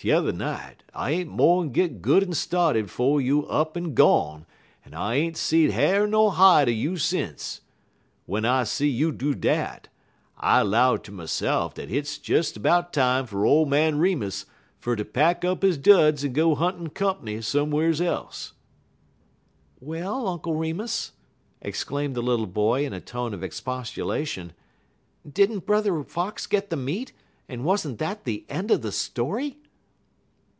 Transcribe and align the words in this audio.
T'er 0.00 0.30
night, 0.32 0.84
I 0.94 1.10
ain't 1.10 1.28
mo'n 1.32 1.72
git 1.72 2.00
good 2.00 2.22
en 2.22 2.32
started 2.32 2.88
'fo' 2.88 3.18
you 3.18 3.42
er 3.46 3.50
up 3.50 3.76
en 3.76 3.94
gone, 3.94 4.46
en 4.86 4.94
I 4.94 5.16
ain't 5.16 5.36
seed 5.36 5.72
ha'r 5.72 6.06
ner 6.06 6.30
hide 6.30 6.68
un 6.68 6.74
you 6.76 6.96
sence. 6.98 7.62
W'en 8.28 8.44
I 8.44 8.62
see 8.62 8.88
you 8.88 9.10
do 9.10 9.34
dat, 9.34 9.88
I 10.36 10.62
'low 10.62 10.98
ter 10.98 11.10
myse'f 11.10 11.74
dat 11.74 11.88
hit's 11.88 12.16
des 12.16 12.56
'bout 12.60 12.92
time 12.92 13.26
fer 13.26 13.44
ole 13.44 13.66
man 13.66 13.98
Remus 13.98 14.46
fer 14.78 14.94
ter 14.94 15.02
pack 15.02 15.44
up 15.44 15.64
he 15.64 15.76
duds 15.76 16.24
en 16.24 16.32
go 16.32 16.54
hunt 16.54 16.94
comp'ny 16.94 17.40
some'r's 17.40 18.00
else." 18.00 18.52
"Well, 19.80 20.28
Uncle 20.28 20.54
Remus," 20.54 21.10
exclaimed 21.60 22.14
the 22.14 22.22
little 22.22 22.46
boy, 22.46 22.86
in 22.86 22.92
a 22.92 23.00
tone 23.00 23.34
of 23.34 23.42
expostulation, 23.42 24.52
"did 25.28 25.50
n't 25.50 25.66
Brother 25.66 26.04
Fox 26.04 26.46
get 26.46 26.70
the 26.70 26.76
meat, 26.76 27.12
and 27.48 27.64
was 27.64 27.84
n't 27.84 27.98
that 27.98 28.22
the 28.22 28.44
end 28.48 28.70
of 28.70 28.82
the 28.82 28.92
story?" 28.92 29.58